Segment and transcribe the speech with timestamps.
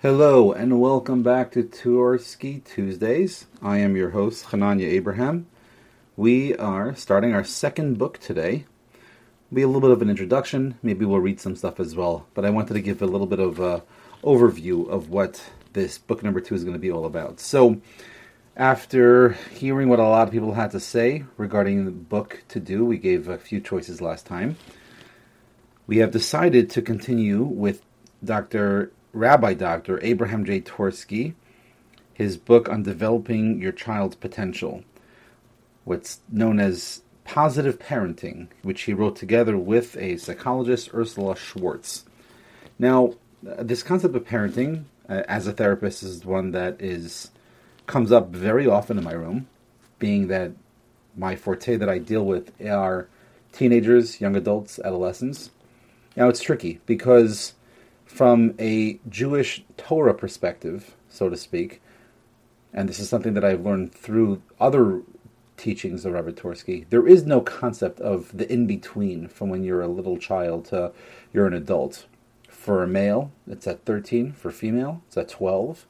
[0.00, 3.46] Hello and welcome back to Twerski Tuesdays.
[3.60, 5.48] I am your host, Hananya Abraham.
[6.16, 8.64] We are starting our second book today.
[9.52, 10.78] Be a little bit of an introduction.
[10.84, 12.28] Maybe we'll read some stuff as well.
[12.34, 13.82] But I wanted to give a little bit of a
[14.22, 15.42] overview of what
[15.72, 17.40] this book number two is going to be all about.
[17.40, 17.80] So,
[18.56, 22.84] after hearing what a lot of people had to say regarding the book to do,
[22.84, 24.58] we gave a few choices last time.
[25.88, 27.82] We have decided to continue with
[28.24, 28.92] Dr.
[29.12, 29.98] Rabbi Dr.
[30.02, 30.60] Abraham J.
[30.60, 31.34] Twerski,
[32.12, 34.84] his book on developing your child's potential,
[35.84, 42.04] what's known as positive parenting, which he wrote together with a psychologist, Ursula Schwartz.
[42.78, 47.30] Now, this concept of parenting, uh, as a therapist, is one that is
[47.86, 49.46] comes up very often in my room,
[49.98, 50.52] being that
[51.16, 53.08] my forte that I deal with are
[53.52, 55.50] teenagers, young adults, adolescents.
[56.16, 57.54] Now it's tricky because
[58.08, 61.80] from a Jewish Torah perspective, so to speak,
[62.72, 65.02] and this is something that I've learned through other
[65.58, 69.82] teachings of Rabbi Twerski, there is no concept of the in between from when you're
[69.82, 70.92] a little child to
[71.32, 72.06] you're an adult.
[72.48, 74.32] For a male, it's at 13.
[74.32, 75.86] For female, it's at 12.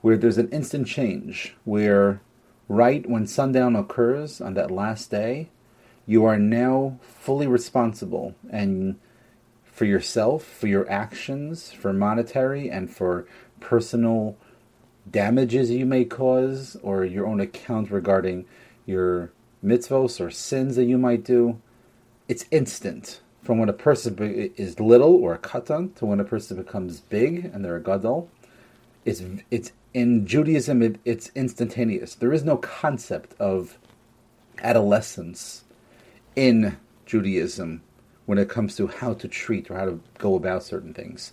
[0.00, 2.20] Where there's an instant change, where
[2.68, 5.50] right when sundown occurs on that last day,
[6.06, 8.98] you are now fully responsible and
[9.80, 13.26] for yourself, for your actions, for monetary and for
[13.60, 14.36] personal
[15.10, 18.44] damages you may cause, or your own account regarding
[18.84, 19.32] your
[19.64, 21.58] mitzvos or sins that you might do.
[22.28, 23.22] It's instant.
[23.42, 24.18] From when a person
[24.54, 28.28] is little or a katan to when a person becomes big and they're a gadol,
[29.06, 32.14] it's it's in Judaism it, it's instantaneous.
[32.14, 33.78] There is no concept of
[34.58, 35.64] adolescence
[36.36, 37.80] in Judaism
[38.30, 41.32] when it comes to how to treat or how to go about certain things.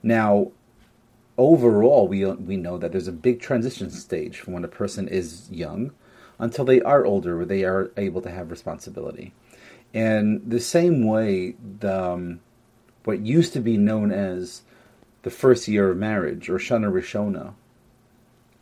[0.00, 0.52] Now,
[1.36, 5.50] overall, we we know that there's a big transition stage from when a person is
[5.50, 5.90] young
[6.38, 9.34] until they are older, where they are able to have responsibility.
[9.92, 12.40] And the same way, the um,
[13.02, 14.62] what used to be known as
[15.22, 17.54] the first year of marriage or Shana Rishona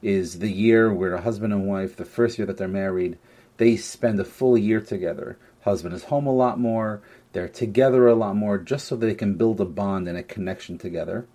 [0.05, 3.17] is the year where a husband and wife, the first year that they're married,
[3.57, 5.39] they spend a full year together.
[5.63, 7.01] Husband is home a lot more.
[7.33, 10.77] They're together a lot more just so they can build a bond and a connection
[10.77, 11.27] together.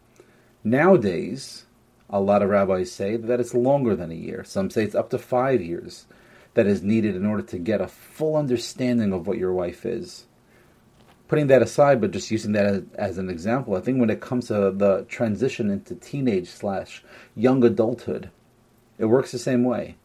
[0.64, 1.66] Nowadays,
[2.12, 4.44] a lot of rabbis say that it's longer than a year.
[4.44, 6.06] Some say it's up to five years
[6.54, 10.26] that is needed in order to get a full understanding of what your wife is.
[11.28, 14.22] Putting that aside, but just using that as, as an example, I think when it
[14.22, 17.04] comes to the transition into teenage slash
[17.36, 18.30] young adulthood,
[19.00, 19.96] it works the same way.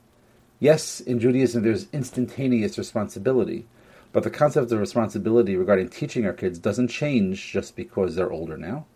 [0.61, 3.67] Yes, in Judaism there's instantaneous responsibility,
[4.13, 8.57] but the concept of responsibility regarding teaching our kids doesn't change just because they're older
[8.57, 8.87] now.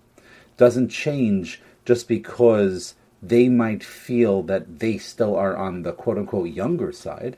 [0.56, 6.50] Doesn't change just because they might feel that they still are on the quote unquote
[6.50, 7.37] younger side.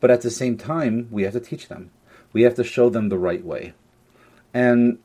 [0.00, 1.90] But at the same time, we have to teach them.
[2.32, 3.74] We have to show them the right way.
[4.54, 4.98] And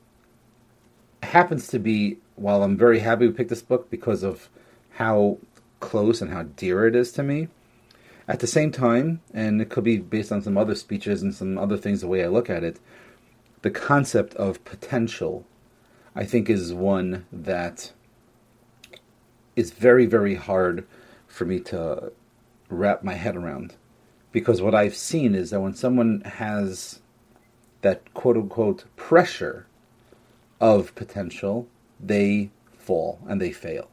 [1.21, 4.47] happens to be, while I'm very happy we picked this book because of
[4.91, 5.39] how
[5.85, 7.47] close and how dear it is to me,
[8.27, 11.57] at the same time, and it could be based on some other speeches and some
[11.57, 12.79] other things, the way I look at it,
[13.61, 15.45] the concept of potential,
[16.15, 17.91] I think, is one that
[19.55, 20.87] is very, very hard
[21.27, 22.11] for me to
[22.69, 23.75] wrap my head around.
[24.31, 26.99] Because what I've seen is that when someone has
[27.81, 29.67] that quote unquote pressure
[30.59, 31.67] of potential,
[31.99, 33.89] they fall and they fail.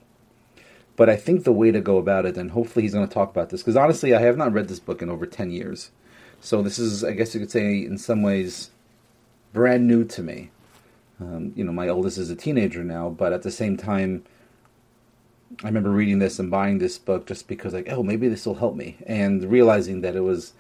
[0.97, 3.31] But I think the way to go about it, and hopefully he's going to talk
[3.31, 5.91] about this, because honestly, I have not read this book in over 10 years.
[6.41, 8.71] So this is, I guess you could say, in some ways,
[9.53, 10.51] brand new to me.
[11.21, 14.25] Um, you know, my oldest is a teenager now, but at the same time,
[15.63, 18.57] I remember reading this and buying this book just because, like, oh, maybe this will
[18.57, 20.53] help me, and realizing that it was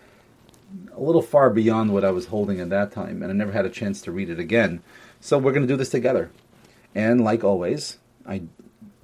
[0.95, 3.67] a little far beyond what I was holding at that time, and I never had
[3.67, 4.83] a chance to read it again.
[5.21, 6.31] So we're going to do this together.
[6.95, 8.43] And like always, I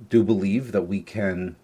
[0.09, 1.57] do believe that we can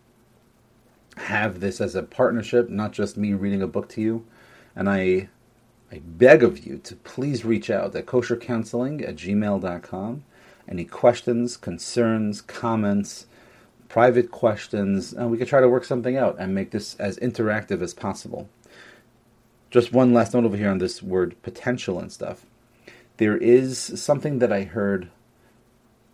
[1.16, 4.26] have this as a partnership, not just me reading a book to you.
[4.74, 5.28] And I
[5.92, 10.24] I beg of you to please reach out at koshercounseling at gmail.com.
[10.66, 13.26] Any questions, concerns, comments,
[13.88, 17.80] private questions, and we could try to work something out and make this as interactive
[17.80, 18.48] as possible.
[19.70, 22.44] Just one last note over here on this word potential and stuff.
[23.18, 25.10] There is something that I heard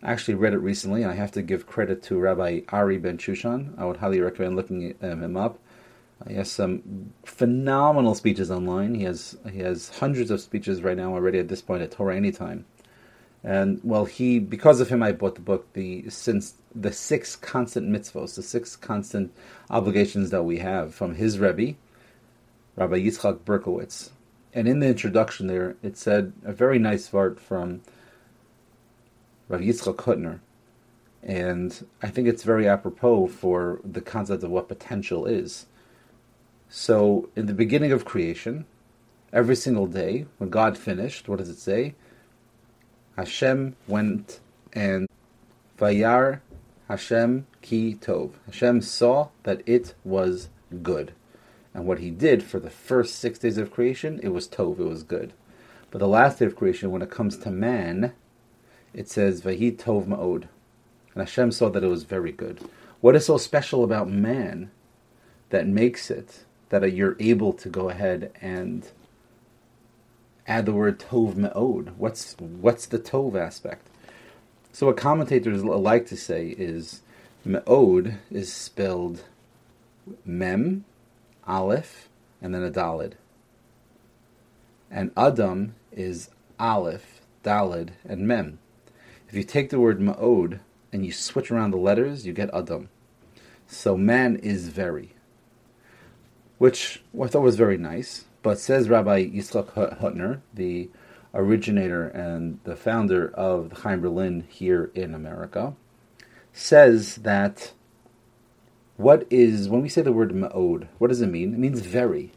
[0.03, 3.77] I actually read it recently, I have to give credit to Rabbi Ari Ben Shushan.
[3.77, 5.59] I would highly recommend looking um, him up.
[6.27, 8.95] He has some phenomenal speeches online.
[8.95, 12.15] He has he has hundreds of speeches right now already at this point at Torah
[12.15, 12.65] Anytime,
[13.43, 15.73] And well, he because of him, I bought the book.
[15.73, 19.33] The since the six constant mitzvos, the six constant
[19.69, 21.75] obligations that we have from his rebbe,
[22.75, 24.11] Rabbi Yitzchak Berkowitz.
[24.53, 27.81] And in the introduction there, it said a very nice part from
[29.51, 30.39] Rabbi Yitzchak Hutner.
[31.21, 35.65] And I think it's very apropos for the concept of what potential is.
[36.69, 38.65] So, in the beginning of creation,
[39.33, 41.95] every single day, when God finished, what does it say?
[43.17, 44.39] Hashem went
[44.71, 45.09] and
[45.77, 46.39] Vayar
[46.87, 48.31] Hashem ki tov.
[48.45, 50.47] Hashem saw that it was
[50.81, 51.11] good.
[51.73, 54.85] And what he did for the first six days of creation, it was tov, it
[54.85, 55.33] was good.
[55.89, 58.13] But the last day of creation, when it comes to man,
[58.93, 60.47] it says Vahi tov ma'od.
[61.13, 62.59] And Hashem saw that it was very good.
[63.01, 64.71] What is so special about man
[65.49, 68.89] that makes it that you're able to go ahead and
[70.47, 71.93] add the word tov me'od?
[71.97, 73.87] What's what's the tov aspect?
[74.73, 77.01] So what commentators like to say is
[77.45, 79.23] Ma'od is spelled
[80.23, 80.85] mem,
[81.47, 82.07] aleph,
[82.41, 83.13] and then a dalid.
[84.89, 86.29] And adam is
[86.59, 88.59] aleph, dalid, and mem.
[89.31, 90.59] If you take the word ma'od
[90.91, 92.89] and you switch around the letters, you get Adam.
[93.65, 95.13] So man is very,
[96.57, 98.25] which I thought was very nice.
[98.43, 100.89] But says Rabbi Yitzchak Hutner, the
[101.33, 105.75] originator and the founder of the Chaim Berlin here in America,
[106.51, 107.71] says that
[108.97, 111.53] what is when we say the word ma'od, what does it mean?
[111.53, 112.33] It means very.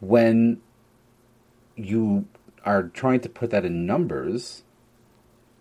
[0.00, 0.60] When
[1.76, 2.26] you
[2.64, 4.62] are trying to put that in numbers,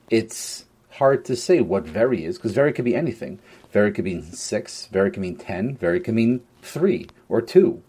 [0.09, 3.39] it's hard to say what very is, because very could be anything.
[3.71, 7.81] Very could mean six, very could mean ten, very could mean three or two.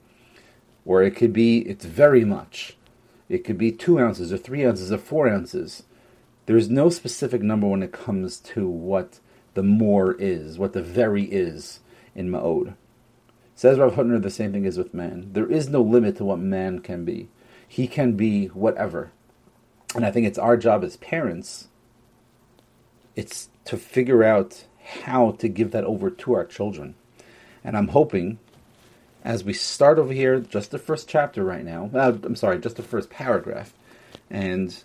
[0.85, 2.77] Or it could be it's very much.
[3.29, 5.85] It could be two ounces or three ounces or four ounces.
[6.47, 9.19] There's no specific number when it comes to what
[9.55, 11.81] the more is, what the very is
[12.15, 12.75] in Ma'od.
[13.55, 15.31] Says Rav Hutner the same thing is with man.
[15.33, 17.29] There is no limit to what man can be
[17.67, 19.11] he can be whatever.
[19.95, 21.69] And I think it's our job as parents,
[23.15, 24.65] it's to figure out
[25.03, 26.95] how to give that over to our children.
[27.63, 28.39] And I'm hoping,
[29.25, 32.77] as we start over here, just the first chapter right now, uh, I'm sorry, just
[32.77, 33.73] the first paragraph,
[34.29, 34.77] and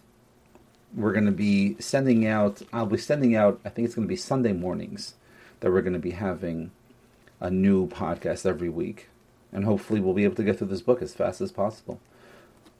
[0.96, 4.12] we're going to be sending out, I'll be sending out, I think it's going to
[4.12, 5.16] be Sunday mornings
[5.60, 6.72] that we're going to be having
[7.40, 9.10] a new podcast every week.
[9.52, 12.00] And hopefully we'll be able to get through this book as fast as possible.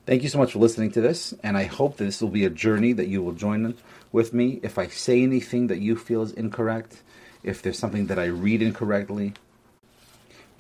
[0.10, 2.44] Thank you so much for listening to this, and I hope that this will be
[2.44, 3.76] a journey that you will join
[4.12, 4.60] with me.
[4.64, 7.04] If I say anything that you feel is incorrect,
[7.44, 9.36] if there's something that I read incorrectly,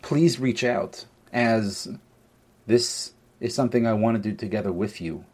[0.04, 1.88] please reach out, as
[2.68, 5.25] this is something I want to do together with you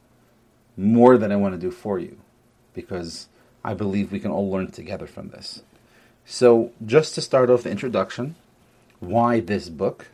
[0.78, 2.18] more than I want to do for you,
[2.74, 3.28] because
[3.66, 5.62] I believe we can all learn together from this.
[6.24, 8.38] So, just to start off the introduction,
[9.02, 10.08] why this book?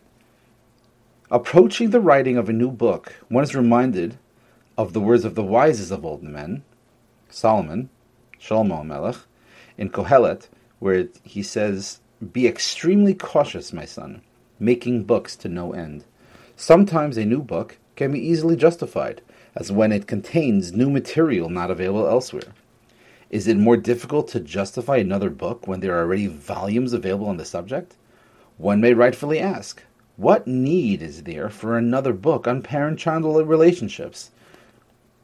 [1.31, 4.17] Approaching the writing of a new book, one is reminded
[4.77, 6.65] of the words of the wisest of old men,
[7.29, 7.89] Solomon,
[8.37, 9.15] Shlomo Melech,
[9.77, 10.49] in Kohelet,
[10.79, 12.01] where he says,
[12.33, 14.23] Be extremely cautious, my son,
[14.59, 16.03] making books to no end.
[16.57, 19.21] Sometimes a new book can be easily justified,
[19.55, 22.53] as when it contains new material not available elsewhere.
[23.29, 27.37] Is it more difficult to justify another book when there are already volumes available on
[27.37, 27.95] the subject?
[28.57, 29.81] One may rightfully ask,
[30.21, 34.29] what need is there for another book on parent-child relationships?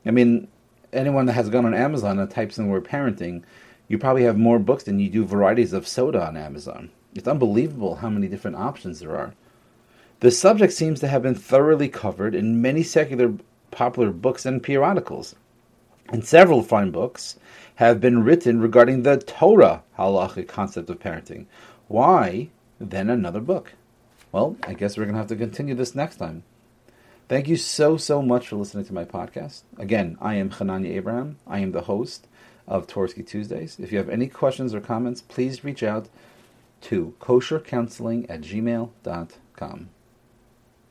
[0.04, 0.48] I mean,
[0.92, 3.44] anyone that has gone on Amazon and types in the word parenting,
[3.88, 6.90] you probably have more books than you do varieties of soda on Amazon.
[7.14, 9.36] It's unbelievable how many different options there are.
[10.22, 13.34] The subject seems to have been thoroughly covered in many secular
[13.70, 15.36] popular books and periodicals.
[16.10, 17.38] And several fine books
[17.76, 21.46] have been written regarding the Torah halachic concept of parenting.
[21.88, 22.50] Why
[22.80, 23.74] then another book?
[24.32, 26.44] Well, I guess we're going to have to continue this next time.
[27.30, 29.64] Thank you so, so much for listening to my podcast.
[29.78, 31.38] Again, I am Hananya Abraham.
[31.46, 32.28] I am the host
[32.68, 33.78] of Twerski Tuesdays.
[33.80, 36.08] If you have any questions or comments, please reach out
[36.82, 39.90] to koshercounseling at gmail.com.